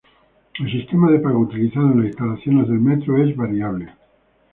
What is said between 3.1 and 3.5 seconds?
es